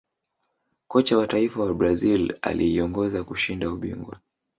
Kocha 0.87 1.17
wa 1.17 1.27
taifa 1.27 1.61
wa 1.63 1.73
brazil 1.73 2.37
aliiongoza 2.41 3.23
kushinda 3.23 3.69
ubingwa 3.71 4.19